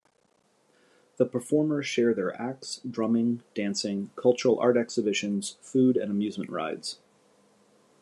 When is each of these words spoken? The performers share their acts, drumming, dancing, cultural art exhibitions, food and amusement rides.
The 1.17 1.27
performers 1.27 1.85
share 1.85 2.15
their 2.15 2.33
acts, 2.41 2.81
drumming, 2.89 3.43
dancing, 3.53 4.09
cultural 4.15 4.59
art 4.59 4.75
exhibitions, 4.75 5.57
food 5.61 5.95
and 5.95 6.09
amusement 6.09 6.49
rides. 6.49 6.97